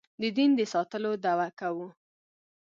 [0.21, 1.87] د دین د ساتلو دعوه کوو.